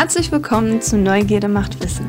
[0.00, 2.08] Herzlich willkommen zu Neugierde macht Wissen.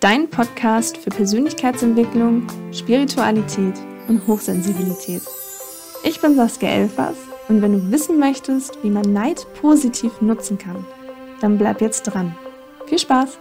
[0.00, 3.74] Dein Podcast für Persönlichkeitsentwicklung, Spiritualität
[4.08, 5.22] und Hochsensibilität.
[6.02, 7.14] Ich bin Saskia Elfers
[7.48, 10.84] und wenn du wissen möchtest, wie man Neid positiv nutzen kann,
[11.40, 12.34] dann bleib jetzt dran.
[12.86, 13.38] Viel Spaß!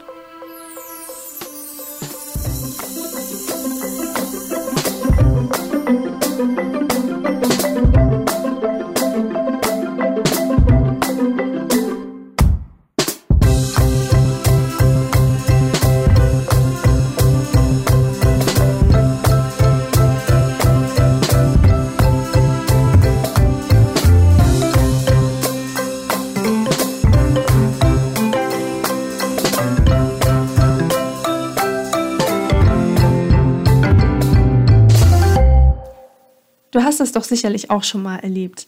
[36.74, 38.68] Du hast es doch sicherlich auch schon mal erlebt,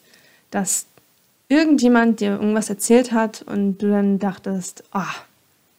[0.51, 0.85] dass
[1.49, 5.11] irgendjemand dir irgendwas erzählt hat und du dann dachtest, ah,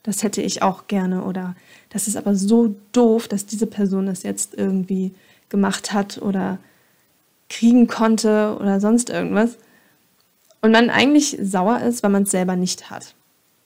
[0.03, 1.55] das hätte ich auch gerne oder
[1.91, 5.15] das ist aber so doof, dass diese Person das jetzt irgendwie
[5.51, 6.59] gemacht hat oder
[7.49, 9.57] kriegen konnte oder sonst irgendwas.
[10.63, 13.15] Und man eigentlich sauer ist, weil man es selber nicht hat.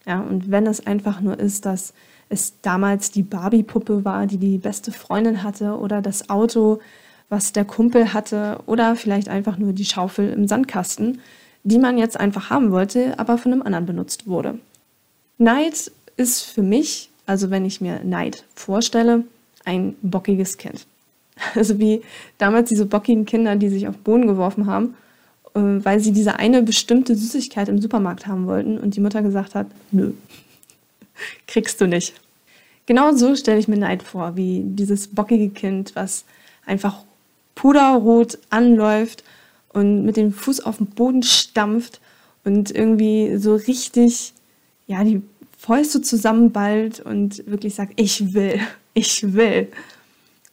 [0.04, 1.94] Ja, und wenn es einfach nur ist, dass
[2.28, 6.80] es damals die Barbie-Puppe war, die die beste Freundin hatte oder das Auto,
[7.30, 11.20] was der Kumpel hatte oder vielleicht einfach nur die Schaufel im Sandkasten,
[11.62, 14.58] die man jetzt einfach haben wollte, aber von einem anderen benutzt wurde.
[15.38, 19.24] Neid ist für mich, also wenn ich mir Neid vorstelle,
[19.64, 20.86] ein bockiges Kind.
[21.54, 22.02] Also wie
[22.36, 24.94] damals diese bockigen Kinder, die sich auf den Boden geworfen haben,
[25.54, 29.54] äh, weil sie diese eine bestimmte Süßigkeit im Supermarkt haben wollten und die Mutter gesagt
[29.54, 30.12] hat, nö,
[31.46, 32.12] kriegst du nicht.
[32.84, 36.26] Genau so stelle ich mir Neid vor, wie dieses bockige Kind, was
[36.66, 37.04] einfach
[37.60, 39.22] puderrot anläuft
[39.74, 42.00] und mit dem Fuß auf den Boden stampft
[42.42, 44.32] und irgendwie so richtig,
[44.86, 45.20] ja, die
[45.58, 48.60] Fäuste zusammenballt und wirklich sagt, ich will,
[48.94, 49.68] ich will.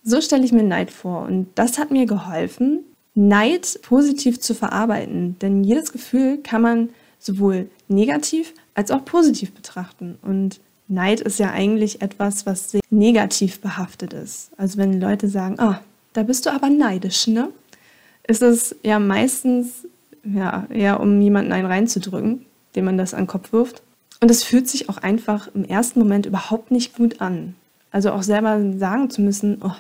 [0.03, 2.81] So stelle ich mir Neid vor und das hat mir geholfen,
[3.15, 10.17] Neid positiv zu verarbeiten, denn jedes Gefühl kann man sowohl negativ als auch positiv betrachten
[10.21, 10.59] und
[10.89, 14.51] Neid ist ja eigentlich etwas, was sehr negativ behaftet ist.
[14.57, 15.81] Also wenn Leute sagen, ah,
[16.17, 17.49] da bist du aber neidisch, ne?
[18.27, 19.85] Ist es ja meistens
[20.23, 22.43] ja, eher um jemanden einen reinzudrücken,
[22.75, 23.83] dem man das an den Kopf wirft.
[24.19, 27.53] Und es fühlt sich auch einfach im ersten Moment überhaupt nicht gut an.
[27.91, 29.75] Also auch selber sagen zu müssen, oh,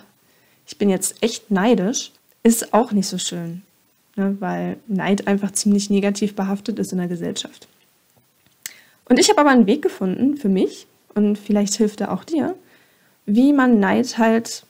[0.67, 2.11] ich bin jetzt echt neidisch,
[2.43, 3.63] ist auch nicht so schön.
[4.15, 4.37] Ne?
[4.39, 7.67] Weil Neid einfach ziemlich negativ behaftet ist in der Gesellschaft.
[9.09, 12.53] Und ich habe aber einen Weg gefunden für mich, und vielleicht hilft er auch dir,
[13.25, 14.67] wie man Neid halt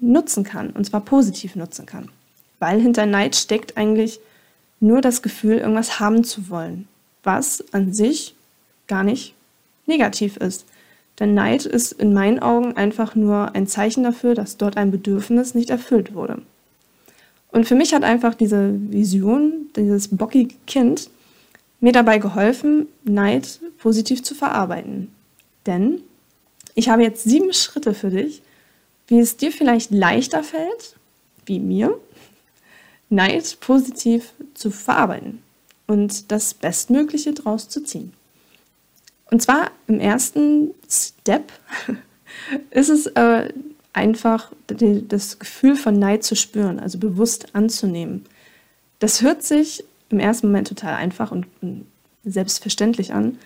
[0.00, 2.08] nutzen kann, und zwar positiv nutzen kann.
[2.58, 4.20] Weil hinter Neid steckt eigentlich
[4.80, 6.88] nur das Gefühl, irgendwas haben zu wollen,
[7.22, 8.34] was an sich
[8.86, 9.34] gar nicht
[9.86, 10.66] negativ ist.
[11.18, 15.54] Denn Neid ist in meinen Augen einfach nur ein Zeichen dafür, dass dort ein Bedürfnis
[15.54, 16.42] nicht erfüllt wurde.
[17.50, 21.10] Und für mich hat einfach diese Vision, dieses bockige Kind,
[21.80, 25.12] mir dabei geholfen, Neid positiv zu verarbeiten.
[25.66, 26.02] Denn
[26.74, 28.42] ich habe jetzt sieben Schritte für dich,
[29.08, 30.96] wie es dir vielleicht leichter fällt,
[31.46, 31.98] wie mir,
[33.10, 35.42] Neid positiv zu verarbeiten
[35.86, 38.12] und das Bestmögliche daraus zu ziehen.
[39.30, 41.52] Und zwar im ersten Step
[42.70, 43.52] ist es äh,
[43.92, 48.24] einfach das Gefühl von Neid zu spüren, also bewusst anzunehmen.
[48.98, 51.46] Das hört sich im ersten Moment total einfach und
[52.24, 53.38] selbstverständlich an,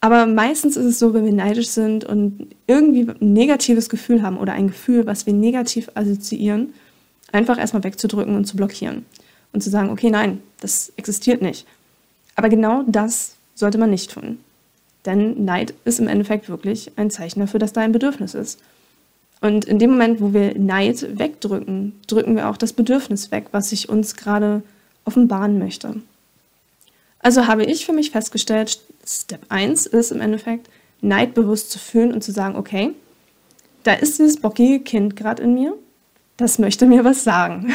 [0.00, 4.38] aber meistens ist es so, wenn wir neidisch sind und irgendwie ein negatives Gefühl haben
[4.38, 6.72] oder ein Gefühl, was wir negativ assoziieren,
[7.32, 9.04] einfach erstmal wegzudrücken und zu blockieren.
[9.52, 11.66] Und zu sagen, okay, nein, das existiert nicht.
[12.36, 14.38] Aber genau das sollte man nicht tun.
[15.04, 18.60] Denn Neid ist im Endeffekt wirklich ein Zeichen dafür, dass da ein Bedürfnis ist.
[19.40, 23.70] Und in dem Moment, wo wir Neid wegdrücken, drücken wir auch das Bedürfnis weg, was
[23.70, 24.62] sich uns gerade
[25.04, 25.94] offenbaren möchte.
[27.20, 30.68] Also habe ich für mich festgestellt, Step 1 ist im Endeffekt,
[31.00, 32.92] neidbewusst zu fühlen und zu sagen, okay,
[33.84, 35.74] da ist dieses bockige Kind gerade in mir,
[36.36, 37.72] das möchte mir was sagen.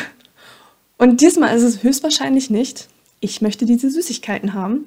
[0.98, 2.88] Und diesmal ist es höchstwahrscheinlich nicht,
[3.20, 4.86] ich möchte diese Süßigkeiten haben,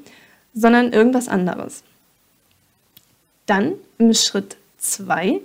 [0.54, 1.82] sondern irgendwas anderes.
[3.46, 5.40] Dann im Schritt 2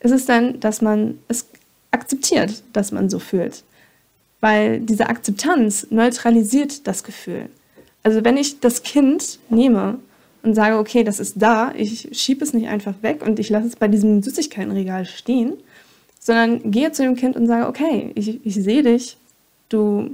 [0.00, 1.46] ist es dann, dass man es
[1.90, 3.62] akzeptiert, dass man so fühlt.
[4.40, 7.48] Weil diese Akzeptanz neutralisiert das Gefühl.
[8.06, 9.98] Also wenn ich das Kind nehme
[10.44, 13.66] und sage, okay, das ist da, ich schiebe es nicht einfach weg und ich lasse
[13.66, 15.54] es bei diesem Süßigkeitenregal stehen,
[16.20, 19.16] sondern gehe zu dem Kind und sage, okay, ich, ich sehe dich,
[19.70, 20.12] du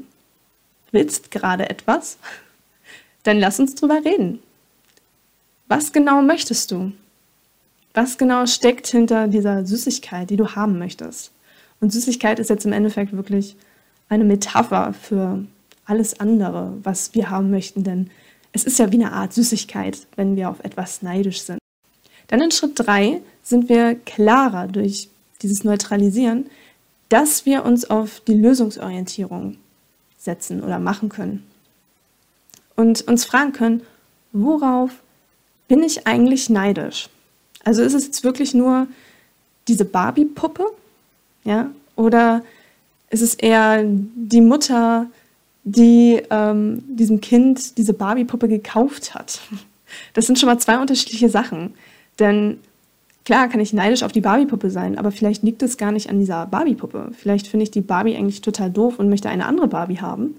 [0.90, 2.16] willst gerade etwas,
[3.24, 4.38] dann lass uns drüber reden.
[5.68, 6.92] Was genau möchtest du?
[7.92, 11.30] Was genau steckt hinter dieser Süßigkeit, die du haben möchtest?
[11.78, 13.54] Und Süßigkeit ist jetzt im Endeffekt wirklich
[14.08, 15.44] eine Metapher für
[15.92, 18.08] alles andere, was wir haben möchten, denn
[18.52, 21.58] es ist ja wie eine Art Süßigkeit, wenn wir auf etwas neidisch sind.
[22.28, 25.10] Dann in Schritt 3 sind wir klarer durch
[25.42, 26.46] dieses Neutralisieren,
[27.10, 29.58] dass wir uns auf die Lösungsorientierung
[30.16, 31.46] setzen oder machen können.
[32.74, 33.82] Und uns fragen können,
[34.32, 34.92] worauf
[35.68, 37.10] bin ich eigentlich neidisch?
[37.64, 38.86] Also ist es jetzt wirklich nur
[39.68, 40.64] diese Barbie-Puppe?
[41.44, 41.70] Ja?
[41.96, 42.42] Oder
[43.10, 45.06] ist es eher die Mutter,
[45.64, 49.40] die ähm, diesem Kind diese Barbie-Puppe gekauft hat?
[50.14, 51.74] Das sind schon mal zwei unterschiedliche Sachen.
[52.18, 52.60] Denn
[53.26, 56.18] klar kann ich neidisch auf die Barbie-Puppe sein, aber vielleicht liegt es gar nicht an
[56.18, 57.10] dieser Barbie-Puppe.
[57.12, 60.36] Vielleicht finde ich die Barbie eigentlich total doof und möchte eine andere Barbie haben.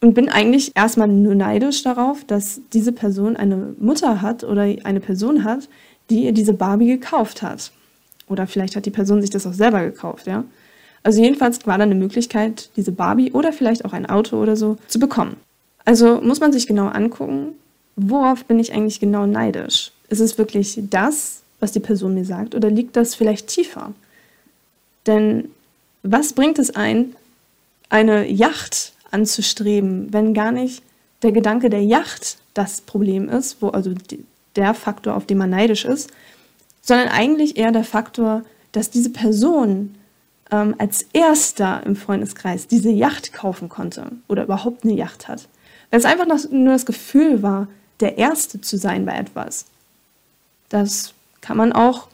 [0.00, 5.00] Und bin eigentlich erstmal nur neidisch darauf, dass diese Person eine Mutter hat oder eine
[5.00, 5.68] Person hat,
[6.08, 7.72] die ihr diese Barbie gekauft hat.
[8.26, 10.44] Oder vielleicht hat die Person sich das auch selber gekauft, ja.
[11.04, 14.78] Also jedenfalls war da eine Möglichkeit, diese Barbie oder vielleicht auch ein Auto oder so
[14.88, 15.36] zu bekommen.
[15.84, 17.52] Also muss man sich genau angucken,
[17.94, 19.92] worauf bin ich eigentlich genau neidisch?
[20.08, 23.92] Ist es wirklich das, was die Person mir sagt, oder liegt das vielleicht tiefer?
[25.06, 25.50] Denn
[26.02, 27.14] was bringt es ein,
[27.90, 30.82] eine Yacht anzustreben, wenn gar nicht
[31.22, 34.24] der Gedanke der Yacht das Problem ist, wo also die,
[34.56, 36.10] der Faktor, auf den man neidisch ist,
[36.80, 38.42] sondern eigentlich eher der Faktor,
[38.72, 39.94] dass diese Person
[40.54, 45.48] ähm, als erster im Freundeskreis diese Yacht kaufen konnte oder überhaupt eine Yacht hat.
[45.90, 47.66] Weil es einfach nur das Gefühl war,
[48.00, 49.66] der Erste zu sein bei etwas.
[50.68, 52.08] Das kann man auch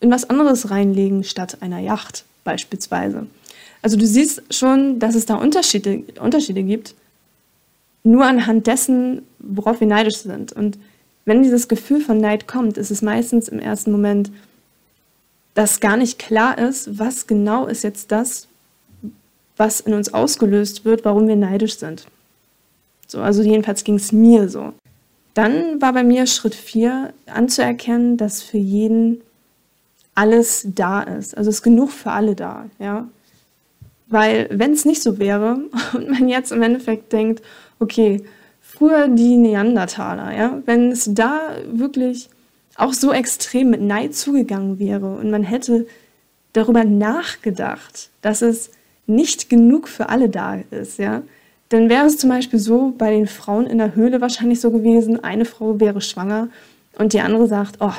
[0.00, 3.26] in was anderes reinlegen statt einer Yacht beispielsweise.
[3.82, 6.94] Also du siehst schon, dass es da Unterschiede, Unterschiede gibt,
[8.04, 10.52] nur anhand dessen, worauf wir neidisch sind.
[10.52, 10.78] Und
[11.24, 14.30] wenn dieses Gefühl von Neid kommt, ist es meistens im ersten Moment,
[15.56, 18.46] dass gar nicht klar ist, was genau ist jetzt das,
[19.56, 22.06] was in uns ausgelöst wird, warum wir neidisch sind.
[23.06, 24.74] So, also jedenfalls ging es mir so.
[25.32, 29.22] Dann war bei mir Schritt 4 anzuerkennen, dass für jeden
[30.14, 31.34] alles da ist.
[31.34, 33.08] Also es ist genug für alle da, ja.
[34.08, 35.58] Weil wenn es nicht so wäre
[35.94, 37.42] und man jetzt im Endeffekt denkt,
[37.78, 38.22] okay,
[38.60, 42.28] früher die Neandertaler, ja, wenn es da wirklich
[42.76, 45.86] auch so extrem mit Neid zugegangen wäre und man hätte
[46.52, 48.70] darüber nachgedacht, dass es
[49.06, 51.22] nicht genug für alle da ist, ja,
[51.68, 55.22] dann wäre es zum Beispiel so bei den Frauen in der Höhle wahrscheinlich so gewesen,
[55.22, 56.48] eine Frau wäre schwanger
[56.98, 57.92] und die andere sagt, oh,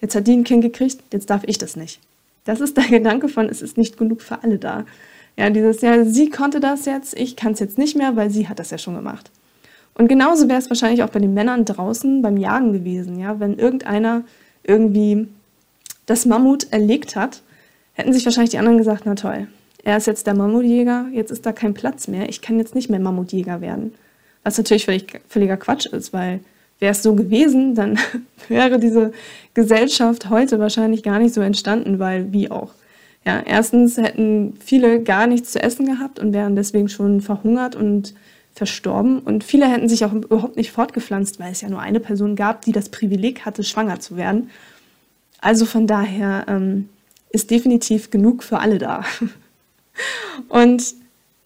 [0.00, 2.00] jetzt hat die ein Kind gekriegt, jetzt darf ich das nicht.
[2.44, 4.84] Das ist der Gedanke von, es ist nicht genug für alle da.
[5.36, 8.48] Ja, dieses, ja, sie konnte das jetzt, ich kann es jetzt nicht mehr, weil sie
[8.48, 9.30] hat das ja schon gemacht.
[9.94, 13.18] Und genauso wäre es wahrscheinlich auch bei den Männern draußen beim Jagen gewesen.
[13.18, 13.38] Ja?
[13.40, 14.22] Wenn irgendeiner
[14.62, 15.28] irgendwie
[16.06, 17.42] das Mammut erlegt hat,
[17.94, 19.48] hätten sich wahrscheinlich die anderen gesagt, na toll,
[19.84, 22.88] er ist jetzt der Mammutjäger, jetzt ist da kein Platz mehr, ich kann jetzt nicht
[22.88, 23.92] mehr Mammutjäger werden.
[24.44, 26.40] Was natürlich völlig, völliger Quatsch ist, weil
[26.78, 27.98] wäre es so gewesen, dann
[28.48, 29.12] wäre diese
[29.54, 32.70] Gesellschaft heute wahrscheinlich gar nicht so entstanden, weil wie auch.
[33.24, 38.14] Ja, erstens hätten viele gar nichts zu essen gehabt und wären deswegen schon verhungert und
[38.54, 39.20] verstorben.
[39.20, 42.62] Und viele hätten sich auch überhaupt nicht fortgepflanzt, weil es ja nur eine Person gab,
[42.62, 44.50] die das Privileg hatte, schwanger zu werden.
[45.40, 46.88] Also von daher ähm,
[47.30, 49.04] ist definitiv genug für alle da.
[50.48, 50.94] Und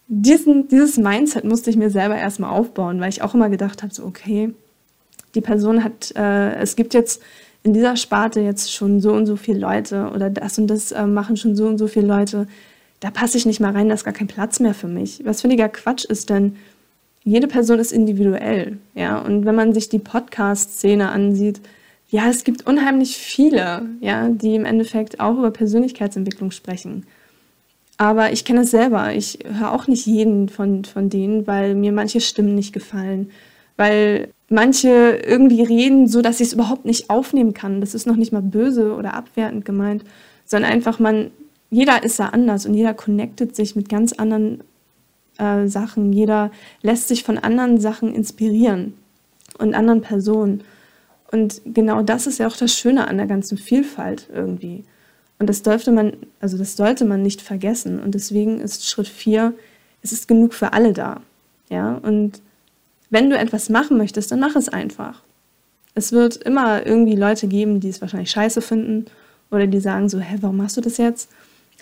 [0.09, 3.93] diesen, dieses Mindset musste ich mir selber erstmal aufbauen, weil ich auch immer gedacht habe,
[3.95, 4.53] so okay,
[5.35, 7.23] die Person hat, äh, es gibt jetzt
[7.63, 11.07] in dieser Sparte jetzt schon so und so viele Leute oder das und das äh,
[11.07, 12.47] machen schon so und so viele Leute,
[13.01, 15.23] da passe ich nicht mal rein, da ist gar kein Platz mehr für mich.
[15.25, 16.57] Was völliger Quatsch ist, denn
[17.27, 19.19] jede Person ist individuell, ja.
[19.19, 21.61] Und wenn man sich die Podcast-Szene ansieht,
[22.09, 27.05] ja, es gibt unheimlich viele, ja, die im Endeffekt auch über Persönlichkeitsentwicklung sprechen.
[27.99, 29.13] Aber ich kenne es selber.
[29.13, 33.31] Ich höre auch nicht jeden von, von denen, weil mir manche Stimmen nicht gefallen.
[33.77, 37.81] Weil manche irgendwie reden, so dass ich es überhaupt nicht aufnehmen kann.
[37.81, 40.05] Das ist noch nicht mal böse oder abwertend gemeint,
[40.45, 41.33] sondern einfach man,
[41.71, 44.63] jeder ist da anders und jeder connectet sich mit ganz anderen
[45.39, 46.13] äh, Sachen.
[46.13, 46.51] Jeder
[46.83, 48.95] lässt sich von anderen Sachen inspirieren
[49.59, 50.63] und anderen Personen.
[51.31, 54.85] Und genau das ist ja auch das Schöne an der ganzen Vielfalt irgendwie.
[55.39, 58.01] Und das dürfte man, also das sollte man nicht vergessen.
[58.01, 59.53] Und deswegen ist Schritt 4,
[60.03, 61.21] es ist genug für alle da.
[61.69, 62.41] Ja, und
[63.11, 65.23] wenn du etwas machen möchtest, dann mach es einfach.
[65.95, 69.07] Es wird immer irgendwie Leute geben, die es wahrscheinlich scheiße finden
[69.51, 71.31] oder die sagen so, hä, warum machst du das jetzt?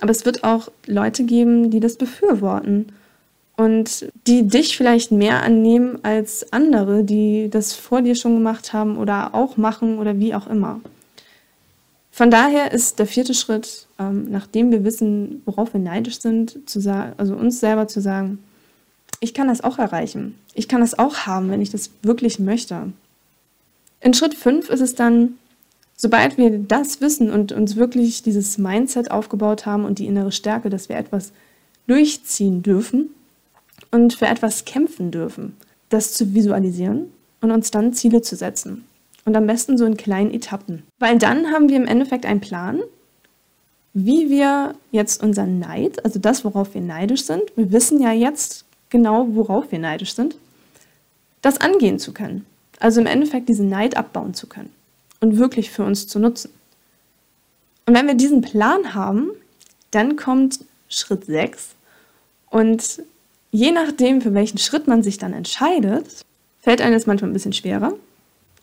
[0.01, 2.87] Aber es wird auch Leute geben, die das befürworten
[3.57, 8.99] und die dich vielleicht mehr annehmen als andere, die das vor dir schon gemacht haben
[8.99, 10.81] oder auch machen oder wie auch immer.
[12.11, 16.81] Von daher ist der vierte Schritt, ähm, nachdem wir wissen, worauf wir neidisch sind, zu
[17.17, 18.39] also uns selber zu sagen,
[19.21, 20.37] ich kann das auch erreichen.
[20.55, 22.93] Ich kann das auch haben, wenn ich das wirklich möchte.
[24.01, 25.39] In Schritt 5 ist es dann,
[25.97, 30.71] sobald wir das wissen und uns wirklich dieses Mindset aufgebaut haben und die innere Stärke,
[30.71, 31.33] dass wir etwas
[31.87, 33.11] durchziehen dürfen,
[33.95, 35.57] und für etwas kämpfen dürfen,
[35.89, 38.85] das zu visualisieren und uns dann Ziele zu setzen.
[39.25, 40.83] Und am besten so in kleinen Etappen.
[40.99, 42.81] Weil dann haben wir im Endeffekt einen Plan,
[43.93, 48.65] wie wir jetzt unseren Neid, also das, worauf wir neidisch sind, wir wissen ja jetzt
[48.91, 50.35] genau, worauf wir neidisch sind,
[51.41, 52.45] das angehen zu können.
[52.81, 54.73] Also im Endeffekt diesen Neid abbauen zu können
[55.21, 56.51] und wirklich für uns zu nutzen.
[57.87, 59.31] Und wenn wir diesen Plan haben,
[59.93, 61.77] dann kommt Schritt 6
[62.51, 63.05] und
[63.55, 66.27] je nachdem, für welchen Schritt man sich dann entscheidet,
[66.61, 67.95] fällt einem das manchmal ein bisschen schwerer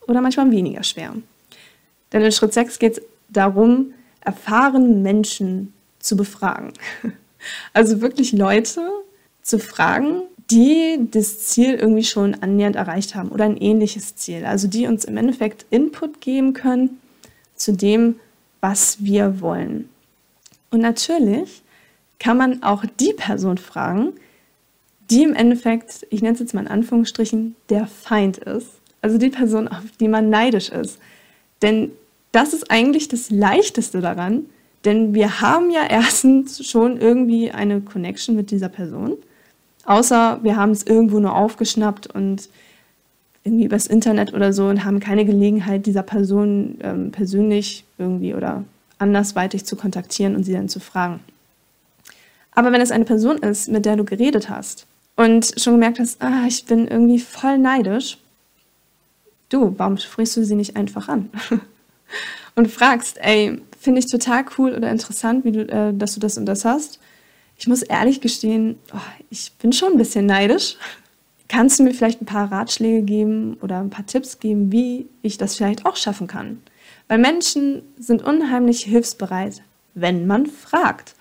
[0.05, 1.13] oder manchmal weniger schwer.
[2.11, 6.73] Denn in Schritt 6 geht es darum, erfahrene Menschen zu befragen.
[7.73, 8.87] Also wirklich Leute
[9.41, 10.21] zu fragen,
[10.51, 14.45] die das Ziel irgendwie schon annähernd erreicht haben oder ein ähnliches Ziel.
[14.45, 17.01] Also die uns im Endeffekt Input geben können
[17.55, 18.19] zu dem,
[18.59, 19.89] was wir wollen.
[20.69, 21.63] Und natürlich
[22.19, 24.13] kann man auch die Person fragen,
[25.11, 28.67] die im Endeffekt, ich nenne es jetzt mal in Anführungsstrichen, der Feind ist.
[29.01, 30.99] Also die Person, auf die man neidisch ist.
[31.61, 31.91] Denn
[32.31, 34.45] das ist eigentlich das Leichteste daran,
[34.85, 39.17] denn wir haben ja erstens schon irgendwie eine Connection mit dieser Person.
[39.85, 42.49] Außer wir haben es irgendwo nur aufgeschnappt und
[43.43, 48.63] irgendwie übers Internet oder so und haben keine Gelegenheit, dieser Person ähm, persönlich irgendwie oder
[48.99, 51.19] andersweitig zu kontaktieren und sie dann zu fragen.
[52.51, 54.85] Aber wenn es eine Person ist, mit der du geredet hast,
[55.21, 58.17] und schon gemerkt hast, ah, ich bin irgendwie voll neidisch,
[59.49, 61.29] du, warum sprichst du sie nicht einfach an?
[62.55, 66.37] und fragst, ey, finde ich total cool oder interessant, wie du, äh, dass du das
[66.37, 66.99] und das hast.
[67.57, 68.97] Ich muss ehrlich gestehen, oh,
[69.29, 70.77] ich bin schon ein bisschen neidisch.
[71.47, 75.37] Kannst du mir vielleicht ein paar Ratschläge geben oder ein paar Tipps geben, wie ich
[75.37, 76.63] das vielleicht auch schaffen kann?
[77.07, 79.61] Weil Menschen sind unheimlich hilfsbereit,
[79.93, 81.13] wenn man fragt.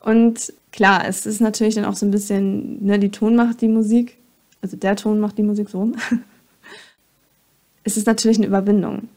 [0.00, 3.68] Und klar, es ist natürlich dann auch so ein bisschen, ne, die Ton macht die
[3.68, 4.16] Musik,
[4.62, 5.92] also der Ton macht die Musik so.
[7.84, 9.08] es ist natürlich eine Überwindung,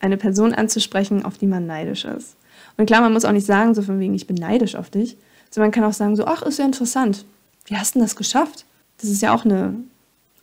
[0.00, 2.36] eine Person anzusprechen, auf die man neidisch ist.
[2.76, 5.16] Und klar, man muss auch nicht sagen, so von wegen, ich bin neidisch auf dich,
[5.50, 7.24] sondern man kann auch sagen, so, ach, ist ja interessant.
[7.66, 8.64] Wie hast du das geschafft?
[8.98, 9.74] Das ist ja auch, eine,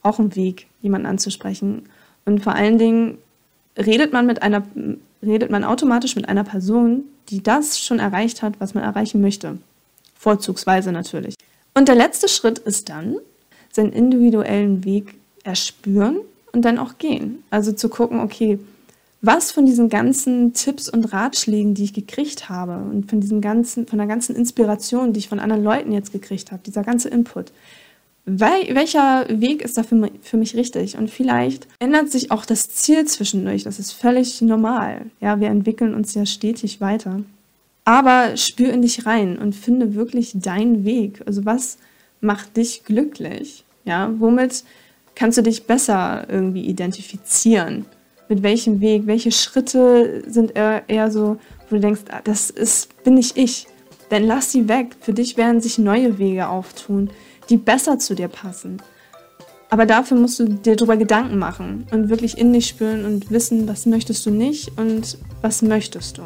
[0.01, 1.83] auch ein Weg, jemanden anzusprechen.
[2.25, 3.17] Und vor allen Dingen
[3.77, 4.63] redet man mit einer,
[5.25, 9.57] redet man automatisch mit einer Person, die das schon erreicht hat, was man erreichen möchte.
[10.13, 11.35] Vorzugsweise natürlich.
[11.73, 13.17] Und der letzte Schritt ist dann,
[13.71, 16.19] seinen individuellen Weg erspüren
[16.53, 17.43] und dann auch gehen.
[17.49, 18.59] Also zu gucken, okay,
[19.21, 23.87] was von diesen ganzen Tipps und Ratschlägen, die ich gekriegt habe und von diesem ganzen,
[23.87, 27.51] von der ganzen Inspiration, die ich von anderen Leuten jetzt gekriegt habe, dieser ganze Input,
[28.25, 30.97] welcher Weg ist da für, für mich richtig?
[30.97, 33.63] Und vielleicht ändert sich auch das Ziel zwischendurch.
[33.63, 35.05] Das ist völlig normal.
[35.21, 37.21] Ja, wir entwickeln uns ja stetig weiter.
[37.83, 41.21] Aber spür in dich rein und finde wirklich deinen Weg.
[41.27, 41.77] Also was
[42.19, 43.63] macht dich glücklich?
[43.85, 44.63] Ja, womit
[45.13, 47.85] kannst du dich besser irgendwie identifizieren?
[48.27, 49.05] Mit welchem Weg?
[49.05, 51.37] Welche Schritte sind eher, eher so,
[51.69, 53.67] wo du denkst, ah, das ist, bin nicht ich.
[54.09, 54.95] Dann lass sie weg.
[54.99, 57.11] Für dich werden sich neue Wege auftun
[57.49, 58.81] die besser zu dir passen.
[59.69, 63.67] Aber dafür musst du dir darüber Gedanken machen und wirklich in dich spüren und wissen,
[63.67, 66.21] was möchtest du nicht und was möchtest du.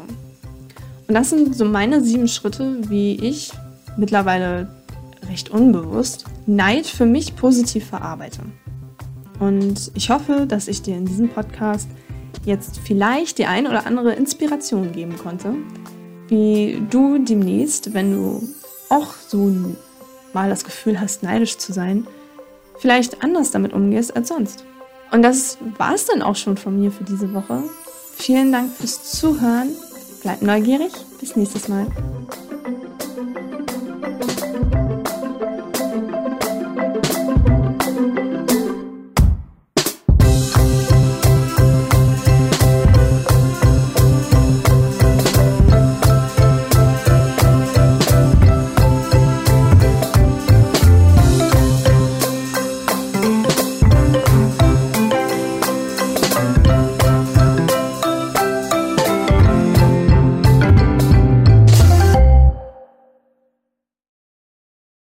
[1.08, 3.50] Und das sind so meine sieben Schritte, wie ich
[3.96, 4.68] mittlerweile
[5.28, 8.42] recht unbewusst Neid für mich positiv verarbeite.
[9.38, 11.88] Und ich hoffe, dass ich dir in diesem Podcast
[12.44, 15.54] jetzt vielleicht die ein oder andere Inspiration geben konnte,
[16.28, 18.48] wie du demnächst, wenn du
[18.88, 19.52] auch so
[20.32, 22.06] mal das Gefühl hast, neidisch zu sein,
[22.78, 24.64] vielleicht anders damit umgehst als sonst.
[25.12, 27.64] Und das war es dann auch schon von mir für diese Woche.
[28.16, 29.70] Vielen Dank fürs Zuhören.
[30.22, 30.92] Bleib neugierig.
[31.18, 31.86] Bis nächstes Mal.